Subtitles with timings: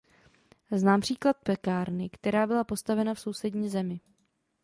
[0.71, 3.99] Znám případ pekárny, která byla postavena v sousední zemi.